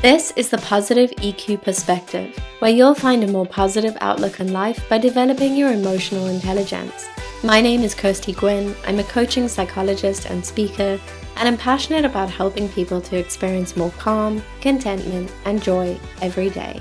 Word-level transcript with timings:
This 0.00 0.30
is 0.36 0.48
the 0.48 0.58
Positive 0.58 1.10
EQ 1.16 1.60
Perspective, 1.60 2.38
where 2.60 2.70
you'll 2.70 2.94
find 2.94 3.24
a 3.24 3.32
more 3.32 3.44
positive 3.44 3.98
outlook 4.00 4.38
on 4.38 4.52
life 4.52 4.88
by 4.88 4.96
developing 4.96 5.56
your 5.56 5.72
emotional 5.72 6.28
intelligence. 6.28 7.08
My 7.42 7.60
name 7.60 7.82
is 7.82 7.96
Kirsty 7.96 8.32
Gwynn. 8.32 8.76
I'm 8.86 9.00
a 9.00 9.02
coaching 9.02 9.48
psychologist 9.48 10.26
and 10.26 10.46
speaker, 10.46 11.00
and 11.34 11.48
I'm 11.48 11.56
passionate 11.56 12.04
about 12.04 12.30
helping 12.30 12.68
people 12.68 13.00
to 13.00 13.16
experience 13.16 13.76
more 13.76 13.90
calm, 13.98 14.40
contentment, 14.60 15.32
and 15.44 15.60
joy 15.60 15.98
every 16.22 16.50
day. 16.50 16.80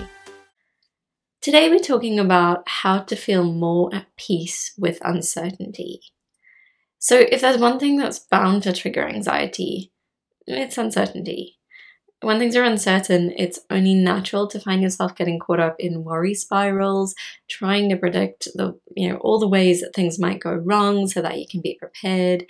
Today, 1.41 1.71
we're 1.71 1.79
talking 1.79 2.20
about 2.20 2.70
how 2.70 2.99
to 2.99 3.15
feel 3.15 3.43
more 3.43 3.89
at 3.95 4.15
peace 4.15 4.73
with 4.77 4.99
uncertainty. 5.04 6.02
So, 6.99 7.18
if 7.18 7.41
there's 7.41 7.57
one 7.57 7.79
thing 7.79 7.97
that's 7.97 8.20
bound 8.20 8.61
to 8.63 8.73
trigger 8.73 9.07
anxiety, 9.07 9.91
it's 10.45 10.77
uncertainty 10.77 11.57
when 12.21 12.39
things 12.39 12.55
are 12.55 12.63
uncertain, 12.63 13.34
it's 13.38 13.59
only 13.70 13.94
natural 13.94 14.48
to 14.48 14.59
find 14.59 14.81
yourself 14.81 15.16
getting 15.16 15.39
caught 15.39 15.59
up 15.59 15.75
in 15.80 16.03
worry 16.03 16.34
spirals, 16.34 17.13
trying 17.49 17.89
to 17.89 17.98
predict 17.98 18.48
the, 18.55 18.80
you 18.95 19.09
know, 19.09 19.17
all 19.17 19.39
the 19.39 19.48
ways 19.48 19.81
that 19.81 19.94
things 19.94 20.17
might 20.17 20.39
go 20.39 20.53
wrong 20.53 21.08
so 21.08 21.22
that 21.22 21.39
you 21.39 21.45
can 21.48 21.61
be 21.61 21.77
prepared. 21.80 22.45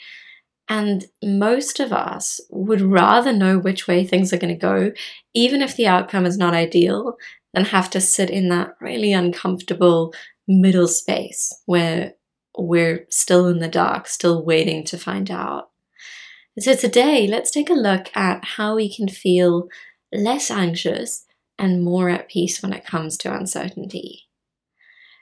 And 0.70 1.06
most 1.24 1.80
of 1.80 1.92
us 1.92 2.40
would 2.50 2.82
rather 2.82 3.34
know 3.34 3.58
which 3.58 3.88
way 3.88 4.06
things 4.06 4.32
are 4.32 4.38
going 4.38 4.54
to 4.54 4.60
go, 4.60 4.92
even 5.34 5.62
if 5.62 5.76
the 5.76 5.88
outcome 5.88 6.26
is 6.26 6.38
not 6.38 6.54
ideal, 6.54 7.18
than 7.54 7.66
have 7.66 7.90
to 7.90 8.02
sit 8.02 8.30
in 8.30 8.50
that 8.50 8.76
really 8.80 9.14
uncomfortable 9.14 10.14
middle 10.48 10.88
space 10.88 11.54
where 11.66 12.14
we're 12.58 13.06
still 13.10 13.48
in 13.48 13.60
the 13.60 13.68
dark, 13.68 14.08
still 14.08 14.44
waiting 14.44 14.84
to 14.86 14.98
find 14.98 15.30
out. 15.30 15.70
So, 16.60 16.74
today, 16.74 17.28
let's 17.28 17.52
take 17.52 17.70
a 17.70 17.74
look 17.74 18.10
at 18.16 18.44
how 18.44 18.76
we 18.76 18.92
can 18.92 19.08
feel 19.08 19.70
less 20.12 20.50
anxious 20.50 21.26
and 21.60 21.84
more 21.84 22.10
at 22.10 22.30
peace 22.30 22.64
when 22.64 22.74
it 22.74 22.84
comes 22.84 23.16
to 23.18 23.32
uncertainty. 23.34 24.24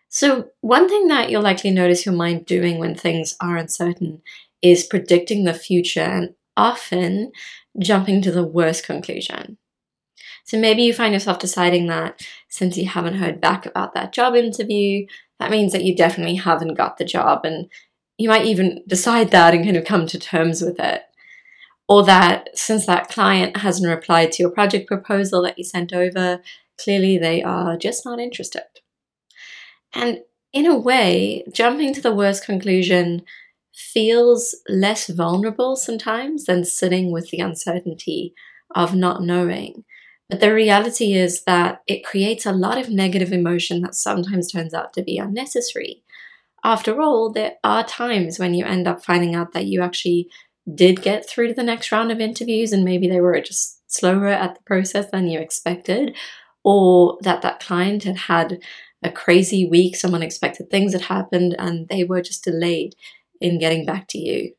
So, 0.07 0.51
one 0.61 0.87
thing 0.87 1.09
that 1.09 1.29
you'll 1.29 1.41
likely 1.41 1.71
notice 1.71 2.05
your 2.05 2.15
mind 2.15 2.45
doing 2.45 2.79
when 2.79 2.95
things 2.95 3.35
are 3.41 3.57
uncertain 3.57 4.21
is 4.61 4.85
predicting 4.85 5.43
the 5.43 5.53
future 5.53 5.99
and 5.99 6.35
often 6.55 7.33
jumping 7.77 8.21
to 8.21 8.31
the 8.31 8.45
worst 8.45 8.85
conclusion. 8.85 9.57
So, 10.45 10.57
maybe 10.57 10.83
you 10.83 10.93
find 10.93 11.13
yourself 11.13 11.39
deciding 11.39 11.87
that 11.87 12.25
since 12.47 12.77
you 12.77 12.87
haven't 12.87 13.15
heard 13.15 13.41
back 13.41 13.65
about 13.65 13.93
that 13.93 14.13
job 14.13 14.35
interview, 14.35 15.05
that 15.39 15.51
means 15.51 15.73
that 15.73 15.83
you 15.83 15.97
definitely 15.97 16.35
haven't 16.35 16.75
got 16.75 16.97
the 16.97 17.03
job, 17.03 17.43
and 17.43 17.69
you 18.17 18.29
might 18.29 18.45
even 18.45 18.83
decide 18.87 19.31
that 19.31 19.53
and 19.53 19.65
kind 19.65 19.75
of 19.75 19.83
come 19.83 20.07
to 20.07 20.17
terms 20.17 20.61
with 20.61 20.79
it 20.79 21.01
or 21.87 22.03
that 22.03 22.49
since 22.57 22.85
that 22.85 23.09
client 23.09 23.57
hasn't 23.57 23.89
replied 23.89 24.31
to 24.33 24.43
your 24.43 24.51
project 24.51 24.87
proposal 24.87 25.43
that 25.43 25.57
you 25.57 25.63
sent 25.63 25.93
over, 25.93 26.41
clearly 26.79 27.17
they 27.17 27.43
are 27.43 27.77
just 27.77 28.05
not 28.05 28.19
interested. 28.19 28.63
And 29.93 30.21
in 30.51 30.65
a 30.65 30.77
way, 30.77 31.43
jumping 31.51 31.93
to 31.93 32.01
the 32.01 32.13
worst 32.13 32.45
conclusion 32.45 33.23
feels 33.73 34.55
less 34.69 35.07
vulnerable 35.07 35.75
sometimes 35.75 36.45
than 36.45 36.63
sitting 36.63 37.11
with 37.11 37.29
the 37.29 37.39
uncertainty 37.39 38.33
of 38.73 38.95
not 38.95 39.21
knowing. 39.21 39.83
But 40.29 40.39
the 40.39 40.53
reality 40.53 41.13
is 41.13 41.43
that 41.43 41.81
it 41.87 42.05
creates 42.05 42.45
a 42.45 42.51
lot 42.51 42.77
of 42.77 42.89
negative 42.89 43.31
emotion 43.31 43.81
that 43.81 43.95
sometimes 43.95 44.51
turns 44.51 44.73
out 44.73 44.93
to 44.93 45.03
be 45.03 45.17
unnecessary. 45.17 46.03
After 46.63 46.99
all, 46.99 47.31
there 47.31 47.55
are 47.63 47.83
times 47.83 48.39
when 48.39 48.55
you 48.55 48.65
end 48.65 48.87
up 48.87 49.05
finding 49.05 49.35
out 49.35 49.53
that 49.53 49.65
you 49.65 49.81
actually 49.81 50.29
did 50.73 51.01
get 51.01 51.27
through 51.27 51.49
to 51.49 51.53
the 51.53 51.63
next 51.63 51.91
round 51.91 52.11
of 52.11 52.19
interviews 52.19 52.71
and 52.71 52.83
maybe 52.83 53.07
they 53.07 53.21
were 53.21 53.39
just 53.41 53.81
slower 53.87 54.27
at 54.27 54.55
the 54.55 54.63
process 54.63 55.09
than 55.11 55.27
you 55.27 55.39
expected, 55.39 56.15
or 56.63 57.17
that 57.21 57.41
that 57.43 57.59
client 57.59 58.03
had 58.03 58.17
had 58.17 58.59
a 59.03 59.11
crazy 59.11 59.67
week, 59.67 59.95
some 59.95 60.15
unexpected 60.15 60.69
things 60.69 60.93
had 60.93 61.03
happened, 61.03 61.55
and 61.59 61.87
they 61.89 62.03
were 62.03 62.21
just 62.21 62.43
delayed 62.43 62.95
in 63.39 63.59
getting 63.59 63.85
back 63.85 64.07
to 64.07 64.17
you. 64.17 64.53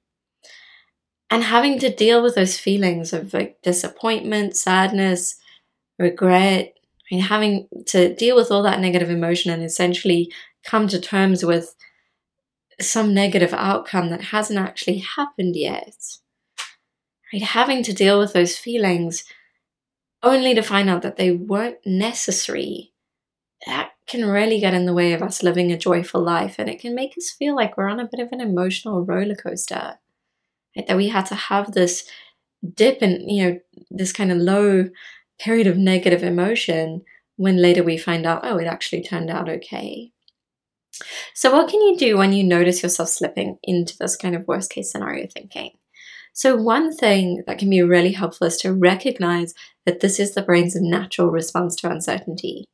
And 1.28 1.42
having 1.42 1.80
to 1.80 1.92
deal 1.92 2.22
with 2.22 2.36
those 2.36 2.56
feelings 2.58 3.12
of 3.12 3.34
like 3.34 3.58
disappointment, 3.62 4.56
sadness, 4.56 5.34
regret, 5.98 6.74
I 7.10 7.14
mean, 7.14 7.24
having 7.24 7.68
to 7.86 8.14
deal 8.14 8.36
with 8.36 8.50
all 8.50 8.62
that 8.62 8.80
negative 8.80 9.10
emotion 9.10 9.50
and 9.52 9.62
essentially 9.64 10.32
come 10.64 10.86
to 10.88 11.00
terms 11.00 11.44
with 11.44 11.74
some 12.80 13.14
negative 13.14 13.54
outcome 13.54 14.10
that 14.10 14.20
hasn't 14.20 14.58
actually 14.58 14.98
happened 14.98 15.56
yet. 15.56 15.96
Right? 17.32 17.42
Having 17.42 17.82
to 17.84 17.92
deal 17.92 18.18
with 18.18 18.32
those 18.32 18.56
feelings 18.56 19.24
only 20.22 20.54
to 20.54 20.62
find 20.62 20.88
out 20.88 21.02
that 21.02 21.16
they 21.16 21.32
weren't 21.32 21.78
necessary, 21.84 22.92
that 23.66 23.92
can 24.06 24.24
really 24.24 24.60
get 24.60 24.74
in 24.74 24.86
the 24.86 24.94
way 24.94 25.12
of 25.12 25.22
us 25.22 25.42
living 25.42 25.72
a 25.72 25.78
joyful 25.78 26.22
life. 26.22 26.56
And 26.58 26.68
it 26.68 26.80
can 26.80 26.94
make 26.94 27.16
us 27.16 27.30
feel 27.30 27.56
like 27.56 27.76
we're 27.76 27.88
on 27.88 28.00
a 28.00 28.08
bit 28.08 28.20
of 28.20 28.28
an 28.32 28.40
emotional 28.40 29.04
roller 29.04 29.34
coaster. 29.34 29.98
Right? 30.76 30.86
That 30.86 30.96
we 30.96 31.08
had 31.08 31.26
to 31.26 31.34
have 31.34 31.72
this 31.72 32.08
dip 32.74 33.02
and 33.02 33.30
you 33.30 33.44
know, 33.44 33.60
this 33.90 34.12
kind 34.12 34.30
of 34.30 34.38
low 34.38 34.90
period 35.38 35.66
of 35.66 35.76
negative 35.76 36.22
emotion 36.22 37.02
when 37.36 37.60
later 37.60 37.82
we 37.82 37.98
find 37.98 38.26
out, 38.26 38.40
oh, 38.44 38.56
it 38.56 38.66
actually 38.66 39.02
turned 39.02 39.30
out 39.30 39.48
okay. 39.48 40.12
So, 41.34 41.52
what 41.52 41.68
can 41.68 41.80
you 41.80 41.96
do 41.96 42.16
when 42.16 42.32
you 42.32 42.44
notice 42.44 42.82
yourself 42.82 43.08
slipping 43.08 43.58
into 43.62 43.96
this 43.98 44.16
kind 44.16 44.34
of 44.34 44.46
worst 44.46 44.70
case 44.70 44.90
scenario 44.90 45.26
thinking? 45.26 45.72
So, 46.32 46.56
one 46.56 46.94
thing 46.94 47.42
that 47.46 47.58
can 47.58 47.70
be 47.70 47.82
really 47.82 48.12
helpful 48.12 48.46
is 48.46 48.56
to 48.58 48.72
recognize 48.72 49.54
that 49.84 50.00
this 50.00 50.20
is 50.20 50.34
the 50.34 50.42
brain's 50.42 50.76
natural 50.76 51.30
response 51.30 51.76
to 51.76 51.90
uncertainty. 51.90 52.66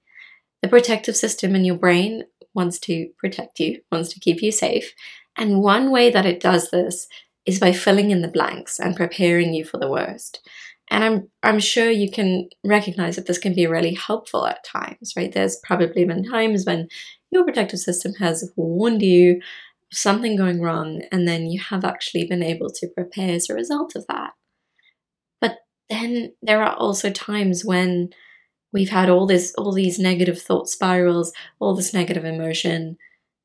The 0.62 0.68
protective 0.68 1.16
system 1.16 1.54
in 1.54 1.64
your 1.64 1.76
brain 1.76 2.24
wants 2.54 2.78
to 2.80 3.10
protect 3.18 3.60
you, 3.60 3.80
wants 3.90 4.10
to 4.10 4.20
keep 4.20 4.42
you 4.42 4.52
safe. 4.52 4.94
And 5.36 5.62
one 5.62 5.90
way 5.90 6.10
that 6.10 6.26
it 6.26 6.40
does 6.40 6.70
this 6.70 7.08
is 7.46 7.58
by 7.58 7.72
filling 7.72 8.10
in 8.10 8.22
the 8.22 8.28
blanks 8.28 8.78
and 8.78 8.96
preparing 8.96 9.54
you 9.54 9.64
for 9.64 9.78
the 9.78 9.90
worst. 9.90 10.46
And 10.90 11.02
I'm 11.02 11.28
I'm 11.42 11.58
sure 11.58 11.90
you 11.90 12.10
can 12.10 12.48
recognize 12.64 13.16
that 13.16 13.26
this 13.26 13.38
can 13.38 13.54
be 13.54 13.66
really 13.66 13.94
helpful 13.94 14.46
at 14.46 14.64
times, 14.64 15.14
right? 15.16 15.32
There's 15.32 15.56
probably 15.56 16.04
been 16.04 16.24
times 16.24 16.66
when 16.66 16.88
your 17.32 17.44
protective 17.44 17.80
system 17.80 18.12
has 18.14 18.52
warned 18.56 19.02
you 19.02 19.40
something 19.90 20.36
going 20.36 20.60
wrong, 20.60 21.02
and 21.10 21.26
then 21.26 21.46
you 21.46 21.60
have 21.60 21.84
actually 21.84 22.26
been 22.26 22.42
able 22.42 22.70
to 22.70 22.88
prepare 22.88 23.34
as 23.34 23.50
a 23.50 23.54
result 23.54 23.96
of 23.96 24.06
that. 24.06 24.32
But 25.40 25.58
then 25.90 26.34
there 26.42 26.62
are 26.62 26.74
also 26.74 27.10
times 27.10 27.64
when 27.64 28.10
we've 28.72 28.90
had 28.90 29.10
all 29.10 29.26
this 29.26 29.54
all 29.56 29.72
these 29.72 29.98
negative 29.98 30.40
thought 30.40 30.68
spirals, 30.68 31.32
all 31.58 31.74
this 31.74 31.94
negative 31.94 32.24
emotion, 32.24 32.98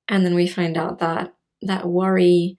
and 0.08 0.26
then 0.26 0.36
we 0.36 0.48
find 0.48 0.78
out 0.78 1.00
that 1.00 1.34
that 1.62 1.88
worry 1.88 2.58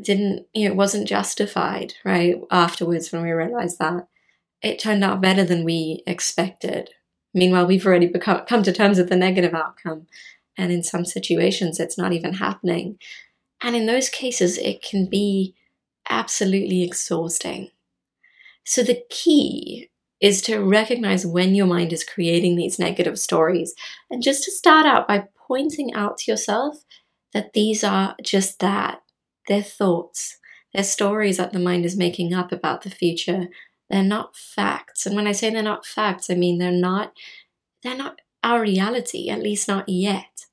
didn't 0.00 0.46
you 0.54 0.64
know, 0.64 0.72
it 0.72 0.76
wasn't 0.76 1.08
justified 1.08 1.94
right 2.04 2.36
afterwards 2.50 3.12
when 3.12 3.22
we 3.22 3.30
realized 3.30 3.78
that 3.78 4.08
it 4.62 4.78
turned 4.78 5.04
out 5.04 5.20
better 5.20 5.44
than 5.44 5.64
we 5.64 6.02
expected 6.06 6.90
Meanwhile, 7.34 7.66
we've 7.66 7.86
already 7.86 8.06
become, 8.06 8.44
come 8.46 8.62
to 8.62 8.72
terms 8.72 8.98
with 8.98 9.08
the 9.08 9.16
negative 9.16 9.54
outcome. 9.54 10.06
And 10.56 10.70
in 10.70 10.82
some 10.82 11.04
situations, 11.04 11.80
it's 11.80 11.96
not 11.96 12.12
even 12.12 12.34
happening. 12.34 12.98
And 13.62 13.74
in 13.74 13.86
those 13.86 14.08
cases, 14.08 14.58
it 14.58 14.82
can 14.82 15.06
be 15.06 15.54
absolutely 16.08 16.82
exhausting. 16.82 17.70
So 18.64 18.82
the 18.82 19.02
key 19.08 19.90
is 20.20 20.40
to 20.42 20.58
recognize 20.58 21.26
when 21.26 21.54
your 21.54 21.66
mind 21.66 21.92
is 21.92 22.04
creating 22.04 22.56
these 22.56 22.78
negative 22.78 23.18
stories 23.18 23.74
and 24.10 24.22
just 24.22 24.44
to 24.44 24.52
start 24.52 24.86
out 24.86 25.08
by 25.08 25.24
pointing 25.48 25.92
out 25.94 26.18
to 26.18 26.30
yourself 26.30 26.84
that 27.32 27.54
these 27.54 27.82
are 27.82 28.14
just 28.22 28.60
that. 28.60 29.02
They're 29.48 29.62
thoughts. 29.62 30.38
They're 30.72 30.84
stories 30.84 31.38
that 31.38 31.52
the 31.52 31.58
mind 31.58 31.84
is 31.84 31.96
making 31.96 32.32
up 32.32 32.52
about 32.52 32.82
the 32.82 32.90
future 32.90 33.48
they're 33.92 34.02
not 34.02 34.34
facts. 34.34 35.04
And 35.04 35.14
when 35.14 35.26
I 35.26 35.32
say 35.32 35.50
they're 35.50 35.62
not 35.62 35.86
facts, 35.86 36.30
I 36.30 36.34
mean 36.34 36.58
they're 36.58 36.72
not 36.72 37.12
they're 37.82 37.96
not 37.96 38.20
our 38.42 38.62
reality, 38.62 39.28
at 39.28 39.42
least 39.42 39.68
not 39.68 39.88
yet. 39.88 40.46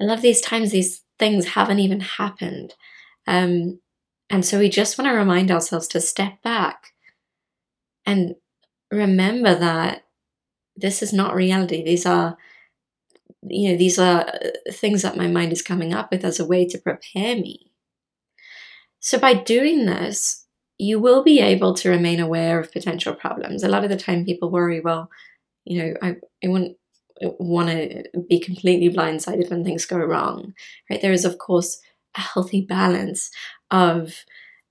A 0.00 0.04
lot 0.04 0.16
of 0.18 0.22
these 0.22 0.40
times 0.40 0.72
these 0.72 1.02
things 1.18 1.48
haven't 1.48 1.78
even 1.78 2.00
happened. 2.00 2.74
Um, 3.28 3.80
and 4.28 4.44
so 4.44 4.58
we 4.58 4.68
just 4.68 4.98
want 4.98 5.08
to 5.08 5.16
remind 5.16 5.52
ourselves 5.52 5.86
to 5.88 6.00
step 6.00 6.42
back 6.42 6.92
and 8.04 8.34
remember 8.90 9.54
that 9.54 10.04
this 10.76 11.00
is 11.00 11.12
not 11.12 11.34
reality. 11.34 11.84
These 11.84 12.06
are 12.06 12.36
you 13.46 13.70
know, 13.70 13.78
these 13.78 13.98
are 13.98 14.26
uh, 14.26 14.72
things 14.72 15.02
that 15.02 15.16
my 15.16 15.28
mind 15.28 15.52
is 15.52 15.62
coming 15.62 15.94
up 15.94 16.10
with 16.10 16.24
as 16.24 16.40
a 16.40 16.46
way 16.46 16.66
to 16.66 16.78
prepare 16.78 17.36
me. 17.36 17.70
So 18.98 19.18
by 19.18 19.34
doing 19.34 19.84
this, 19.84 20.43
you 20.78 20.98
will 20.98 21.22
be 21.22 21.40
able 21.40 21.74
to 21.74 21.90
remain 21.90 22.20
aware 22.20 22.58
of 22.58 22.72
potential 22.72 23.14
problems. 23.14 23.62
A 23.62 23.68
lot 23.68 23.84
of 23.84 23.90
the 23.90 23.96
time, 23.96 24.24
people 24.24 24.50
worry, 24.50 24.80
well, 24.80 25.10
you 25.64 25.82
know, 25.82 25.94
I, 26.02 26.16
I 26.44 26.48
wouldn't 26.48 26.76
want 27.20 27.68
to 27.68 28.04
be 28.28 28.40
completely 28.40 28.94
blindsided 28.94 29.50
when 29.50 29.64
things 29.64 29.86
go 29.86 29.98
wrong, 29.98 30.52
right? 30.90 31.00
There 31.00 31.12
is, 31.12 31.24
of 31.24 31.38
course, 31.38 31.80
a 32.16 32.20
healthy 32.20 32.60
balance 32.60 33.30
of 33.70 34.24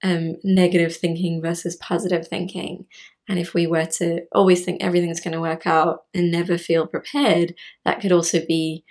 um, 0.04 0.36
negative 0.44 0.96
thinking 0.96 1.42
versus 1.42 1.76
positive 1.78 2.28
thinking. 2.28 2.86
And 3.30 3.40
if 3.40 3.54
we 3.54 3.66
were 3.66 3.86
to 3.86 4.24
always 4.34 4.66
think 4.66 4.84
everything's 4.84 5.22
going 5.22 5.34
to 5.34 5.42
work 5.42 5.66
out 5.66 6.04
and 6.14 6.32
never 6.32 6.58
feel 6.58 6.86
prepared, 6.86 7.56
that 7.86 8.02
could 8.02 8.12
also 8.12 8.46
be 8.46 8.84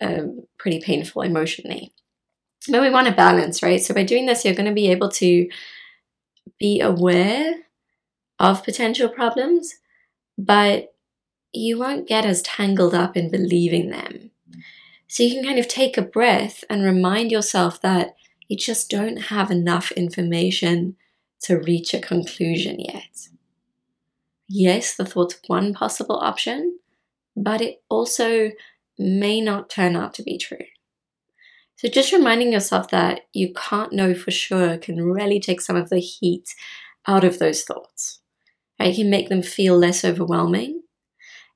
um, 0.00 0.44
pretty 0.58 0.80
painful 0.80 1.22
emotionally. 1.22 1.92
But 2.68 2.80
we 2.80 2.90
want 2.90 3.08
a 3.08 3.12
balance, 3.12 3.62
right? 3.62 3.82
So 3.82 3.92
by 3.92 4.04
doing 4.04 4.26
this, 4.26 4.44
you're 4.44 4.54
going 4.54 4.68
to 4.68 4.72
be 4.72 4.90
able 4.90 5.10
to 5.10 5.48
be 6.64 6.80
aware 6.80 7.56
of 8.38 8.64
potential 8.64 9.10
problems, 9.10 9.74
but 10.38 10.94
you 11.52 11.78
won't 11.78 12.08
get 12.08 12.24
as 12.24 12.40
tangled 12.40 12.94
up 12.94 13.18
in 13.18 13.30
believing 13.30 13.90
them. 13.90 14.30
So 15.06 15.22
you 15.22 15.34
can 15.34 15.44
kind 15.44 15.58
of 15.58 15.68
take 15.68 15.98
a 15.98 16.10
breath 16.16 16.64
and 16.70 16.82
remind 16.82 17.30
yourself 17.30 17.82
that 17.82 18.16
you 18.48 18.56
just 18.56 18.88
don't 18.88 19.18
have 19.34 19.50
enough 19.50 19.92
information 19.92 20.96
to 21.42 21.58
reach 21.58 21.92
a 21.92 22.00
conclusion 22.00 22.80
yet. 22.80 23.28
Yes, 24.48 24.96
the 24.96 25.04
thought's 25.04 25.38
one 25.46 25.74
possible 25.74 26.16
option, 26.16 26.78
but 27.36 27.60
it 27.60 27.82
also 27.90 28.52
may 28.98 29.42
not 29.42 29.68
turn 29.68 29.96
out 29.96 30.14
to 30.14 30.22
be 30.22 30.38
true. 30.38 30.66
So 31.76 31.88
just 31.88 32.12
reminding 32.12 32.52
yourself 32.52 32.90
that 32.90 33.22
you 33.32 33.52
can't 33.52 33.92
know 33.92 34.14
for 34.14 34.30
sure 34.30 34.78
can 34.78 35.02
really 35.02 35.40
take 35.40 35.60
some 35.60 35.76
of 35.76 35.90
the 35.90 35.98
heat 35.98 36.54
out 37.06 37.24
of 37.24 37.38
those 37.38 37.62
thoughts. 37.64 38.20
Right? 38.78 38.92
It 38.92 38.96
can 38.96 39.10
make 39.10 39.28
them 39.28 39.42
feel 39.42 39.76
less 39.76 40.04
overwhelming. 40.04 40.82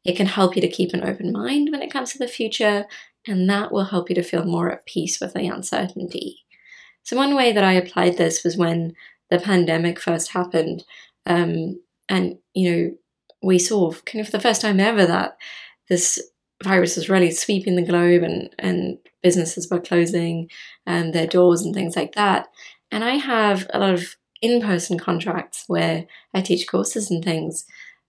It 0.04 0.16
can 0.16 0.26
help 0.26 0.56
you 0.56 0.62
to 0.62 0.68
keep 0.68 0.92
an 0.92 1.04
open 1.04 1.32
mind 1.32 1.68
when 1.70 1.82
it 1.82 1.90
comes 1.90 2.12
to 2.12 2.18
the 2.18 2.28
future, 2.28 2.86
and 3.26 3.48
that 3.50 3.72
will 3.72 3.84
help 3.84 4.08
you 4.08 4.14
to 4.14 4.22
feel 4.22 4.44
more 4.44 4.70
at 4.70 4.86
peace 4.86 5.20
with 5.20 5.34
the 5.34 5.46
uncertainty. 5.46 6.44
So, 7.02 7.16
one 7.16 7.34
way 7.34 7.52
that 7.52 7.64
I 7.64 7.72
applied 7.72 8.16
this 8.16 8.44
was 8.44 8.56
when 8.56 8.94
the 9.30 9.38
pandemic 9.38 10.00
first 10.00 10.32
happened. 10.32 10.84
Um, 11.26 11.80
and, 12.08 12.38
you 12.54 12.70
know, 12.70 12.96
we 13.42 13.58
saw 13.58 13.92
kind 13.92 14.20
of 14.20 14.26
for 14.26 14.32
the 14.32 14.42
first 14.42 14.62
time 14.62 14.80
ever 14.80 15.04
that 15.06 15.36
this 15.88 16.18
virus 16.62 16.96
was 16.96 17.08
really 17.08 17.30
sweeping 17.30 17.76
the 17.76 17.82
globe 17.82 18.22
and, 18.22 18.54
and 18.58 18.98
businesses 19.22 19.68
were 19.70 19.80
closing 19.80 20.50
um, 20.86 21.12
their 21.12 21.26
doors 21.26 21.62
and 21.62 21.74
things 21.74 21.96
like 21.96 22.14
that. 22.14 22.48
And 22.90 23.04
I 23.04 23.14
have 23.14 23.66
a 23.72 23.78
lot 23.78 23.94
of 23.94 24.16
in 24.40 24.60
person 24.60 24.98
contracts 24.98 25.64
where 25.66 26.06
I 26.34 26.40
teach 26.40 26.68
courses 26.68 27.10
and 27.10 27.24
things. 27.24 27.64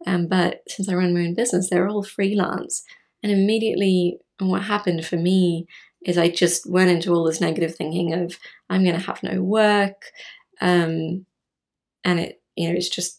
Um, 0.05 0.27
but 0.27 0.61
since 0.67 0.87
I 0.87 0.93
run 0.93 1.13
my 1.13 1.21
own 1.21 1.33
business, 1.33 1.69
they're 1.69 1.87
all 1.87 2.03
freelance. 2.03 2.83
And 3.21 3.31
immediately, 3.31 4.19
what 4.39 4.63
happened 4.63 5.05
for 5.05 5.17
me 5.17 5.67
is 6.05 6.17
I 6.17 6.29
just 6.29 6.69
went 6.69 6.89
into 6.89 7.13
all 7.13 7.25
this 7.25 7.41
negative 7.41 7.75
thinking 7.75 8.13
of 8.13 8.37
I'm 8.69 8.83
going 8.83 8.97
to 8.97 9.05
have 9.05 9.21
no 9.21 9.41
work, 9.41 10.03
um, 10.61 11.25
and 12.05 12.19
it 12.19 12.41
you 12.55 12.69
know 12.69 12.75
it's 12.75 12.89
just 12.89 13.18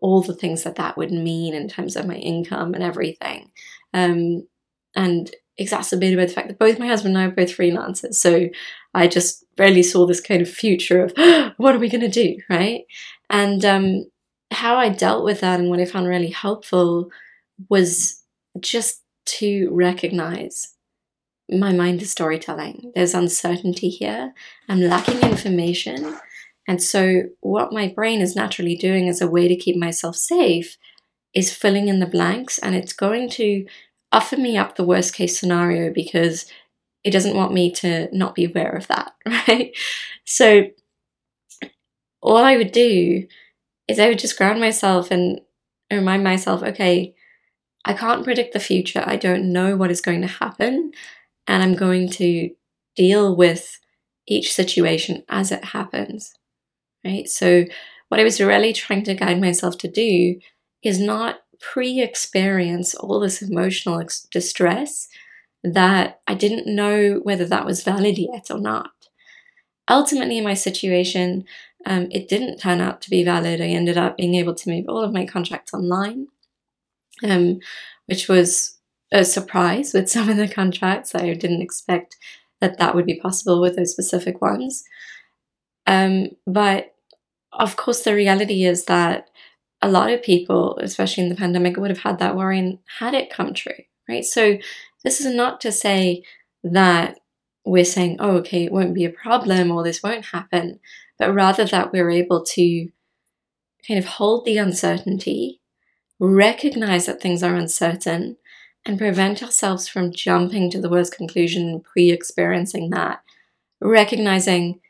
all 0.00 0.22
the 0.22 0.34
things 0.34 0.62
that 0.64 0.76
that 0.76 0.96
would 0.96 1.12
mean 1.12 1.54
in 1.54 1.68
terms 1.68 1.96
of 1.96 2.06
my 2.06 2.16
income 2.16 2.74
and 2.74 2.82
everything, 2.82 3.50
um, 3.92 4.46
and 4.94 5.34
exacerbated 5.58 6.18
by 6.18 6.24
the 6.24 6.32
fact 6.32 6.48
that 6.48 6.58
both 6.58 6.78
my 6.78 6.86
husband 6.86 7.16
and 7.16 7.22
I 7.22 7.26
are 7.28 7.34
both 7.34 7.56
freelancers. 7.56 8.14
So 8.14 8.48
I 8.94 9.06
just 9.06 9.44
really 9.58 9.82
saw 9.82 10.06
this 10.06 10.20
kind 10.20 10.40
of 10.40 10.48
future 10.48 11.04
of 11.04 11.12
what 11.58 11.74
are 11.74 11.78
we 11.78 11.90
going 11.90 12.00
to 12.00 12.08
do, 12.08 12.38
right? 12.48 12.84
And 13.28 13.64
um, 13.64 14.06
how 14.50 14.76
I 14.76 14.88
dealt 14.88 15.24
with 15.24 15.40
that 15.40 15.60
and 15.60 15.68
what 15.68 15.80
I 15.80 15.84
found 15.84 16.08
really 16.08 16.30
helpful 16.30 17.10
was 17.68 18.22
just 18.58 19.02
to 19.26 19.68
recognize 19.70 20.74
my 21.50 21.72
mind 21.72 22.00
is 22.02 22.10
storytelling. 22.10 22.92
There's 22.94 23.14
uncertainty 23.14 23.88
here. 23.88 24.32
I'm 24.68 24.80
lacking 24.80 25.20
information. 25.28 26.16
And 26.70 26.80
so, 26.80 27.24
what 27.40 27.72
my 27.72 27.88
brain 27.88 28.20
is 28.20 28.36
naturally 28.36 28.76
doing 28.76 29.08
as 29.08 29.20
a 29.20 29.26
way 29.26 29.48
to 29.48 29.56
keep 29.56 29.74
myself 29.74 30.14
safe 30.14 30.78
is 31.34 31.52
filling 31.52 31.88
in 31.88 31.98
the 31.98 32.06
blanks. 32.06 32.58
And 32.58 32.76
it's 32.76 32.92
going 32.92 33.28
to 33.30 33.66
offer 34.12 34.36
me 34.36 34.56
up 34.56 34.76
the 34.76 34.84
worst 34.84 35.12
case 35.12 35.36
scenario 35.36 35.92
because 35.92 36.46
it 37.02 37.10
doesn't 37.10 37.34
want 37.34 37.52
me 37.52 37.72
to 37.72 38.08
not 38.16 38.36
be 38.36 38.44
aware 38.44 38.70
of 38.70 38.86
that, 38.86 39.14
right? 39.26 39.76
So, 40.24 40.66
all 42.22 42.36
I 42.36 42.56
would 42.56 42.70
do 42.70 43.26
is 43.88 43.98
I 43.98 44.08
would 44.08 44.20
just 44.20 44.38
ground 44.38 44.60
myself 44.60 45.10
and 45.10 45.40
remind 45.90 46.22
myself, 46.22 46.62
okay, 46.62 47.16
I 47.84 47.94
can't 47.94 48.22
predict 48.22 48.52
the 48.52 48.60
future. 48.60 49.02
I 49.04 49.16
don't 49.16 49.52
know 49.52 49.76
what 49.76 49.90
is 49.90 50.00
going 50.00 50.20
to 50.20 50.28
happen 50.28 50.92
and 51.48 51.64
I'm 51.64 51.74
going 51.74 52.10
to 52.10 52.50
deal 52.94 53.34
with 53.34 53.80
each 54.28 54.52
situation 54.52 55.24
as 55.28 55.50
it 55.50 55.64
happens. 55.64 56.32
Right? 57.04 57.28
So, 57.28 57.64
what 58.08 58.20
I 58.20 58.24
was 58.24 58.40
really 58.40 58.72
trying 58.72 59.04
to 59.04 59.14
guide 59.14 59.40
myself 59.40 59.78
to 59.78 59.88
do 59.88 60.40
is 60.82 60.98
not 60.98 61.40
pre 61.60 62.00
experience 62.00 62.94
all 62.94 63.20
this 63.20 63.42
emotional 63.42 64.00
ex- 64.00 64.26
distress 64.30 65.08
that 65.62 66.20
I 66.26 66.34
didn't 66.34 66.74
know 66.74 67.20
whether 67.22 67.44
that 67.46 67.66
was 67.66 67.84
valid 67.84 68.18
yet 68.18 68.50
or 68.50 68.58
not. 68.58 68.90
Ultimately, 69.88 70.38
in 70.38 70.44
my 70.44 70.54
situation, 70.54 71.44
um, 71.86 72.08
it 72.10 72.28
didn't 72.28 72.58
turn 72.58 72.80
out 72.80 73.00
to 73.02 73.10
be 73.10 73.24
valid. 73.24 73.60
I 73.60 73.66
ended 73.66 73.98
up 73.98 74.16
being 74.16 74.34
able 74.34 74.54
to 74.54 74.70
move 74.70 74.86
all 74.88 75.02
of 75.02 75.12
my 75.12 75.26
contracts 75.26 75.74
online, 75.74 76.26
um, 77.22 77.60
which 78.06 78.28
was 78.28 78.78
a 79.12 79.24
surprise 79.24 79.92
with 79.92 80.08
some 80.10 80.28
of 80.28 80.36
the 80.36 80.48
contracts. 80.48 81.14
I 81.14 81.32
didn't 81.34 81.62
expect 81.62 82.16
that 82.60 82.78
that 82.78 82.94
would 82.94 83.06
be 83.06 83.18
possible 83.18 83.60
with 83.60 83.76
those 83.76 83.92
specific 83.92 84.40
ones. 84.40 84.84
Um, 85.86 86.30
but 86.46 86.94
of 87.52 87.76
course, 87.76 88.02
the 88.02 88.14
reality 88.14 88.64
is 88.64 88.84
that 88.84 89.28
a 89.82 89.90
lot 89.90 90.10
of 90.10 90.22
people, 90.22 90.78
especially 90.78 91.24
in 91.24 91.28
the 91.30 91.34
pandemic, 91.34 91.76
would 91.76 91.90
have 91.90 92.00
had 92.00 92.18
that 92.18 92.36
worry 92.36 92.58
and 92.58 92.78
had 92.98 93.14
it 93.14 93.30
come 93.30 93.54
true, 93.54 93.72
right? 94.08 94.24
So, 94.24 94.58
this 95.02 95.20
is 95.20 95.34
not 95.34 95.60
to 95.62 95.72
say 95.72 96.22
that 96.62 97.18
we're 97.64 97.84
saying, 97.84 98.16
oh, 98.20 98.36
okay, 98.38 98.64
it 98.64 98.72
won't 98.72 98.94
be 98.94 99.04
a 99.04 99.10
problem 99.10 99.70
or 99.70 99.82
this 99.82 100.02
won't 100.02 100.26
happen, 100.26 100.80
but 101.18 101.32
rather 101.32 101.64
that 101.64 101.92
we're 101.92 102.10
able 102.10 102.44
to 102.44 102.88
kind 103.86 103.98
of 103.98 104.04
hold 104.04 104.44
the 104.44 104.58
uncertainty, 104.58 105.60
recognize 106.18 107.06
that 107.06 107.20
things 107.20 107.42
are 107.42 107.54
uncertain, 107.54 108.36
and 108.86 108.98
prevent 108.98 109.42
ourselves 109.42 109.88
from 109.88 110.12
jumping 110.12 110.70
to 110.70 110.80
the 110.80 110.88
worst 110.88 111.14
conclusion 111.14 111.80
pre 111.80 112.10
experiencing 112.10 112.90
that. 112.90 113.22
Recognizing 113.80 114.80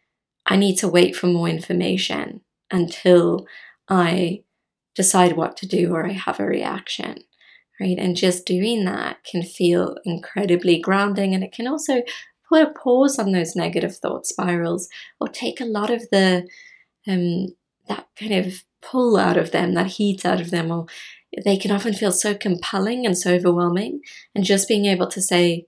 I 0.50 0.56
need 0.56 0.76
to 0.78 0.88
wait 0.88 1.14
for 1.14 1.28
more 1.28 1.48
information 1.48 2.40
until 2.72 3.46
I 3.88 4.42
decide 4.96 5.36
what 5.36 5.56
to 5.58 5.66
do 5.66 5.94
or 5.94 6.04
I 6.04 6.12
have 6.12 6.40
a 6.40 6.44
reaction, 6.44 7.18
right? 7.80 7.96
And 7.96 8.16
just 8.16 8.46
doing 8.46 8.84
that 8.84 9.22
can 9.24 9.42
feel 9.42 9.96
incredibly 10.04 10.80
grounding 10.80 11.34
and 11.34 11.44
it 11.44 11.52
can 11.52 11.68
also 11.68 12.02
put 12.48 12.62
a 12.62 12.70
pause 12.70 13.16
on 13.16 13.30
those 13.30 13.54
negative 13.54 13.96
thought 13.96 14.26
spirals 14.26 14.88
or 15.20 15.28
take 15.28 15.60
a 15.60 15.64
lot 15.64 15.88
of 15.88 16.10
the, 16.10 16.48
um, 17.06 17.54
that 17.88 18.08
kind 18.16 18.34
of 18.34 18.64
pull 18.82 19.16
out 19.16 19.36
of 19.36 19.52
them, 19.52 19.74
that 19.74 19.86
heat 19.86 20.26
out 20.26 20.40
of 20.40 20.50
them, 20.50 20.72
or 20.72 20.86
they 21.44 21.56
can 21.56 21.70
often 21.70 21.94
feel 21.94 22.10
so 22.10 22.34
compelling 22.34 23.06
and 23.06 23.16
so 23.16 23.34
overwhelming. 23.34 24.00
And 24.34 24.44
just 24.44 24.66
being 24.66 24.86
able 24.86 25.06
to 25.06 25.22
say, 25.22 25.66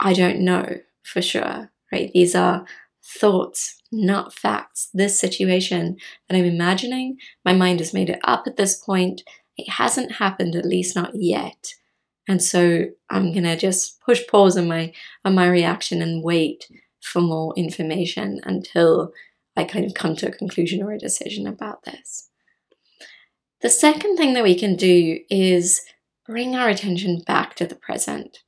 I 0.00 0.12
don't 0.12 0.40
know 0.40 0.80
for 1.04 1.22
sure, 1.22 1.70
right? 1.92 2.10
These 2.12 2.34
are 2.34 2.66
thoughts, 3.06 3.82
not 3.92 4.34
facts. 4.34 4.88
This 4.92 5.18
situation 5.18 5.96
that 6.28 6.36
I'm 6.36 6.44
imagining, 6.44 7.18
my 7.44 7.52
mind 7.52 7.80
has 7.80 7.94
made 7.94 8.10
it 8.10 8.20
up 8.24 8.44
at 8.46 8.56
this 8.56 8.76
point. 8.76 9.22
It 9.56 9.70
hasn't 9.70 10.12
happened, 10.12 10.54
at 10.54 10.66
least 10.66 10.96
not 10.96 11.12
yet. 11.14 11.74
And 12.28 12.42
so 12.42 12.86
I'm 13.08 13.32
gonna 13.32 13.56
just 13.56 14.00
push 14.00 14.26
pause 14.26 14.56
on 14.56 14.68
my 14.68 14.92
on 15.24 15.34
my 15.34 15.48
reaction 15.48 16.02
and 16.02 16.24
wait 16.24 16.68
for 17.00 17.20
more 17.20 17.54
information 17.56 18.40
until 18.44 19.12
I 19.56 19.64
kind 19.64 19.84
of 19.84 19.94
come 19.94 20.16
to 20.16 20.28
a 20.28 20.32
conclusion 20.32 20.82
or 20.82 20.92
a 20.92 20.98
decision 20.98 21.46
about 21.46 21.84
this. 21.84 22.28
The 23.62 23.70
second 23.70 24.16
thing 24.16 24.34
that 24.34 24.44
we 24.44 24.58
can 24.58 24.76
do 24.76 25.20
is 25.30 25.80
bring 26.26 26.54
our 26.54 26.68
attention 26.68 27.20
back 27.26 27.54
to 27.54 27.66
the 27.66 27.76
present. 27.76 28.40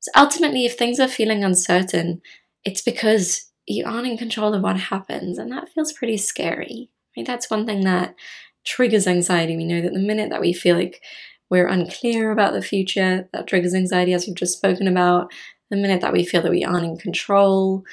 So 0.00 0.10
ultimately, 0.16 0.64
if 0.64 0.76
things 0.76 0.98
are 0.98 1.08
feeling 1.08 1.44
uncertain, 1.44 2.22
it's 2.64 2.80
because 2.80 3.51
you 3.66 3.84
aren't 3.84 4.06
in 4.06 4.18
control 4.18 4.54
of 4.54 4.62
what 4.62 4.78
happens, 4.78 5.38
and 5.38 5.50
that 5.52 5.68
feels 5.68 5.92
pretty 5.92 6.16
scary. 6.16 6.90
Right? 7.16 7.26
That's 7.26 7.50
one 7.50 7.66
thing 7.66 7.84
that 7.84 8.14
triggers 8.64 9.06
anxiety. 9.06 9.56
We 9.56 9.64
know 9.64 9.80
that 9.80 9.92
the 9.92 9.98
minute 9.98 10.30
that 10.30 10.40
we 10.40 10.52
feel 10.52 10.76
like 10.76 11.02
we're 11.50 11.66
unclear 11.66 12.30
about 12.30 12.54
the 12.54 12.62
future, 12.62 13.28
that 13.32 13.46
triggers 13.46 13.74
anxiety, 13.74 14.14
as 14.14 14.26
we've 14.26 14.36
just 14.36 14.56
spoken 14.56 14.88
about. 14.88 15.30
The 15.70 15.76
minute 15.76 16.00
that 16.00 16.12
we 16.12 16.24
feel 16.24 16.42
that 16.42 16.50
we 16.50 16.64
aren't 16.64 16.84
in 16.84 16.98
control 16.98 17.84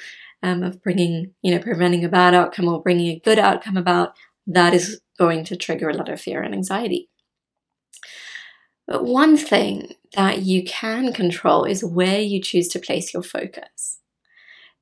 um, 0.42 0.62
of 0.62 0.82
bringing, 0.82 1.32
you 1.42 1.54
know, 1.54 1.62
preventing 1.62 2.04
a 2.04 2.08
bad 2.08 2.34
outcome 2.34 2.68
or 2.68 2.82
bringing 2.82 3.08
a 3.08 3.20
good 3.20 3.38
outcome 3.38 3.76
about, 3.76 4.14
that 4.46 4.74
is 4.74 5.00
going 5.18 5.44
to 5.44 5.56
trigger 5.56 5.88
a 5.88 5.94
lot 5.94 6.08
of 6.08 6.20
fear 6.20 6.42
and 6.42 6.54
anxiety. 6.54 7.08
But 8.86 9.04
one 9.04 9.36
thing 9.36 9.94
that 10.14 10.42
you 10.42 10.64
can 10.64 11.12
control 11.12 11.64
is 11.64 11.84
where 11.84 12.20
you 12.20 12.42
choose 12.42 12.68
to 12.68 12.78
place 12.78 13.14
your 13.14 13.22
focus. 13.22 13.99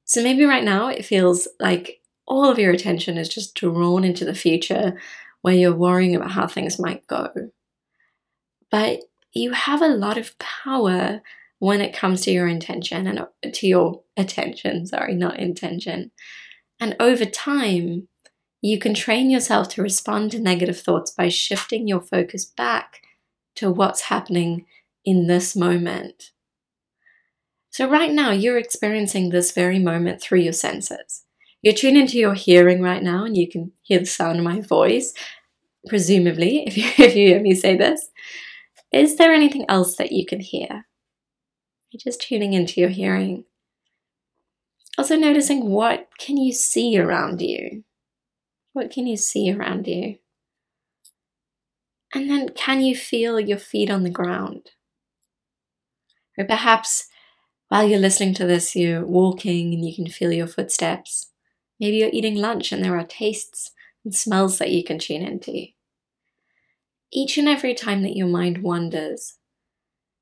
So 0.09 0.23
maybe 0.23 0.45
right 0.45 0.65
now 0.65 0.89
it 0.89 1.05
feels 1.05 1.47
like 1.61 2.01
all 2.27 2.51
of 2.51 2.59
your 2.59 2.73
attention 2.73 3.19
is 3.19 3.29
just 3.29 3.55
drawn 3.55 4.05
into 4.05 4.25
the 4.25 4.35
future 4.35 4.99
where 5.43 5.55
you're 5.55 5.75
worrying 5.75 6.17
about 6.17 6.33
how 6.33 6.47
things 6.47 6.79
might 6.79 7.07
go. 7.07 7.31
But 8.71 9.01
you 9.35 9.53
have 9.53 9.83
a 9.83 9.89
lot 9.89 10.17
of 10.17 10.37
power 10.39 11.21
when 11.59 11.83
it 11.83 11.95
comes 11.95 12.23
to 12.23 12.31
your 12.31 12.49
intention 12.49 13.07
and 13.07 13.19
uh, 13.19 13.27
to 13.53 13.67
your 13.67 14.03
attention, 14.17 14.87
sorry, 14.87 15.15
not 15.15 15.39
intention. 15.39 16.11
And 16.81 16.97
over 16.99 17.27
time, 17.27 18.09
you 18.63 18.79
can 18.79 18.95
train 18.95 19.31
yourself 19.31 19.69
to 19.71 19.83
respond 19.83 20.31
to 20.31 20.39
negative 20.39 20.81
thoughts 20.81 21.11
by 21.11 21.29
shifting 21.29 21.87
your 21.87 22.01
focus 22.01 22.47
back 22.47 23.03
to 23.57 23.71
what's 23.71 24.03
happening 24.03 24.65
in 25.05 25.27
this 25.27 25.55
moment. 25.55 26.31
So, 27.79 27.89
right 27.89 28.11
now, 28.11 28.33
you're 28.33 28.59
experiencing 28.59 29.29
this 29.29 29.53
very 29.53 29.79
moment 29.79 30.21
through 30.21 30.41
your 30.41 30.53
senses. 30.53 31.23
You're 31.63 31.75
tuned 31.75 31.97
into 31.97 32.19
your 32.19 32.35
hearing 32.35 32.83
right 32.83 33.01
now, 33.01 33.25
and 33.25 33.37
you 33.37 33.49
can 33.49 33.71
hear 33.83 34.01
the 34.01 34.05
sound 34.05 34.39
of 34.39 34.45
my 34.45 34.61
voice, 34.61 35.15
presumably, 35.87 36.65
if 36.67 36.77
you, 36.77 36.83
if 36.99 37.15
you 37.15 37.29
hear 37.29 37.41
me 37.41 37.55
say 37.55 37.77
this. 37.77 38.09
Is 38.93 39.15
there 39.15 39.33
anything 39.33 39.65
else 39.69 39.95
that 39.95 40.11
you 40.11 40.27
can 40.27 40.41
hear? 40.41 40.89
You're 41.93 42.01
just 42.03 42.21
tuning 42.21 42.53
into 42.53 42.81
your 42.81 42.91
hearing. 42.91 43.45
Also 44.99 45.15
noticing 45.15 45.71
what 45.71 46.09
can 46.19 46.37
you 46.37 46.53
see 46.53 46.99
around 46.99 47.41
you? 47.41 47.85
What 48.73 48.91
can 48.91 49.07
you 49.07 49.17
see 49.17 49.53
around 49.53 49.87
you? 49.87 50.19
And 52.13 52.29
then 52.29 52.49
can 52.49 52.81
you 52.81 52.97
feel 52.97 53.39
your 53.39 53.57
feet 53.59 53.89
on 53.89 54.03
the 54.03 54.11
ground? 54.11 54.73
Or 56.37 56.45
perhaps 56.45 57.09
while 57.69 57.89
you're 57.89 57.99
listening 57.99 58.35
to 58.35 58.47
this, 58.47 58.75
you're 58.75 59.05
walking 59.05 59.75
and 59.75 59.85
you 59.85 59.95
can 59.95 60.09
feel 60.09 60.33
your 60.33 60.47
footsteps. 60.47 61.31
Maybe 61.79 61.99
you're 61.99 62.11
eating 62.13 62.37
lunch 62.37 62.73
and 62.73 62.83
there 62.83 62.97
are 62.99 63.05
tastes 63.05 63.73
and 64.05 64.15
smells 64.15 64.59
that 64.59 64.71
you 64.71 64.83
can 64.83 64.99
tune 64.99 65.23
into. 65.23 65.67
Each 67.13 67.39
and 67.39 67.49
every 67.49 67.75
time 67.75 68.03
that 68.03 68.17
your 68.17 68.27
mind 68.27 68.63
wanders, 68.63 69.35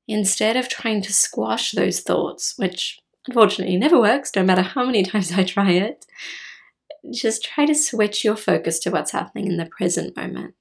instead 0.07 0.55
of 0.57 0.69
trying 0.69 1.01
to 1.03 1.13
squash 1.13 1.71
those 1.71 2.01
thoughts, 2.01 2.53
which 2.57 2.99
unfortunately 3.27 3.77
never 3.77 3.99
works, 3.99 4.31
no 4.35 4.43
matter 4.43 4.61
how 4.61 4.85
many 4.85 5.03
times 5.05 5.31
I 5.31 5.43
try 5.43 5.71
it, 5.71 6.05
just 7.13 7.43
try 7.43 7.65
to 7.65 7.75
switch 7.75 8.23
your 8.23 8.35
focus 8.35 8.79
to 8.79 8.89
what's 8.89 9.11
happening 9.11 9.47
in 9.47 9.57
the 9.57 9.65
present 9.77 10.15
moment. 10.17 10.53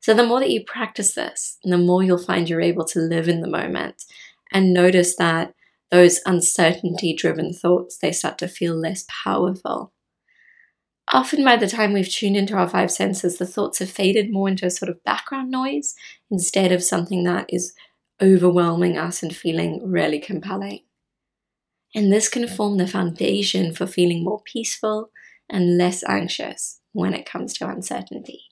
So, 0.00 0.14
the 0.14 0.26
more 0.26 0.40
that 0.40 0.50
you 0.50 0.64
practice 0.64 1.14
this, 1.14 1.58
the 1.62 1.78
more 1.78 2.02
you'll 2.02 2.18
find 2.18 2.48
you're 2.48 2.60
able 2.60 2.84
to 2.86 2.98
live 2.98 3.28
in 3.28 3.40
the 3.40 3.48
moment 3.48 4.04
and 4.50 4.72
notice 4.72 5.16
that 5.16 5.54
those 5.92 6.20
uncertainty 6.26 7.14
driven 7.14 7.52
thoughts 7.52 7.98
they 7.98 8.10
start 8.10 8.36
to 8.38 8.48
feel 8.48 8.74
less 8.74 9.04
powerful 9.24 9.92
often 11.12 11.44
by 11.44 11.56
the 11.56 11.68
time 11.68 11.92
we've 11.92 12.08
tuned 12.08 12.36
into 12.36 12.56
our 12.56 12.68
five 12.68 12.90
senses 12.90 13.38
the 13.38 13.46
thoughts 13.46 13.78
have 13.78 13.90
faded 13.90 14.32
more 14.32 14.48
into 14.48 14.66
a 14.66 14.70
sort 14.70 14.88
of 14.88 15.04
background 15.04 15.50
noise 15.50 15.94
instead 16.30 16.72
of 16.72 16.82
something 16.82 17.22
that 17.22 17.46
is 17.48 17.72
overwhelming 18.20 18.98
us 18.98 19.22
and 19.22 19.36
feeling 19.36 19.80
really 19.84 20.18
compelling 20.18 20.80
and 21.94 22.12
this 22.12 22.28
can 22.28 22.48
form 22.48 22.78
the 22.78 22.86
foundation 22.86 23.74
for 23.74 23.86
feeling 23.86 24.24
more 24.24 24.40
peaceful 24.44 25.10
and 25.48 25.76
less 25.76 26.02
anxious 26.04 26.80
when 26.92 27.14
it 27.14 27.26
comes 27.26 27.52
to 27.54 27.68
uncertainty. 27.68 28.44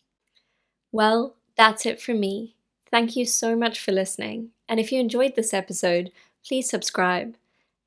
Well, 0.92 1.36
that's 1.56 1.86
it 1.86 2.00
from 2.00 2.20
me. 2.20 2.56
Thank 2.90 3.16
you 3.16 3.24
so 3.24 3.56
much 3.56 3.80
for 3.80 3.92
listening. 3.92 4.50
And 4.68 4.78
if 4.78 4.92
you 4.92 5.00
enjoyed 5.00 5.36
this 5.36 5.54
episode, 5.54 6.10
please 6.46 6.68
subscribe. 6.68 7.36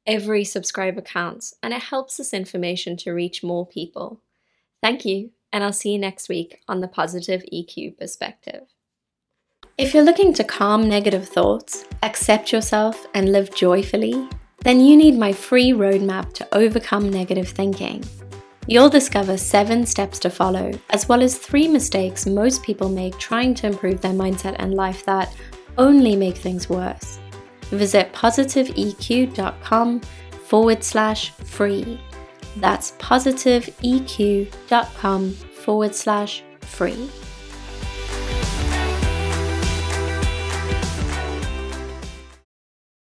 Every 0.06 0.44
subscriber 0.44 1.02
counts, 1.02 1.54
and 1.64 1.74
it 1.74 1.84
helps 1.84 2.18
this 2.18 2.34
information 2.34 2.98
to 2.98 3.14
reach 3.14 3.44
more 3.44 3.66
people. 3.66 4.22
Thank 4.82 5.06
you, 5.06 5.32
and 5.54 5.64
I'll 5.64 5.72
see 5.72 5.94
you 5.94 6.00
next 6.00 6.28
week 6.28 6.62
on 6.68 6.82
the 6.82 6.88
Positive 6.88 7.44
EQ 7.54 7.98
Perspective. 7.98 8.64
If 9.78 9.94
you're 9.94 10.04
looking 10.04 10.34
to 10.34 10.44
calm 10.44 10.88
negative 10.90 11.28
thoughts, 11.28 11.86
accept 12.04 12.52
yourself, 12.52 13.08
and 13.14 13.32
live 13.32 13.56
joyfully, 13.56 14.28
then 14.64 14.80
you 14.80 14.96
need 14.98 15.18
my 15.18 15.32
free 15.32 15.72
roadmap 15.72 16.34
to 16.34 16.48
overcome 16.56 17.10
negative 17.10 17.48
thinking. 17.48 18.04
You'll 18.68 18.90
discover 18.90 19.36
seven 19.38 19.86
steps 19.86 20.20
to 20.20 20.30
follow, 20.30 20.72
as 20.92 21.10
well 21.10 21.22
as 21.22 21.38
three 21.38 21.68
mistakes 21.68 22.26
most 22.26 22.64
people 22.64 22.88
make 22.88 23.18
trying 23.18 23.56
to 23.56 23.68
improve 23.68 24.00
their 24.02 24.14
mindset 24.14 24.56
and 24.60 24.74
life 24.74 25.04
that 25.06 25.34
only 25.78 26.16
make 26.16 26.38
things 26.38 26.70
worse. 26.70 27.20
Visit 27.74 28.13
positiveeq.com 28.13 30.00
forward 30.46 30.84
slash 30.84 31.32
free. 31.32 32.00
That's 32.58 32.92
positiveeq.com 32.94 35.32
forward 35.32 35.96
slash 35.96 36.44
free. 36.62 37.10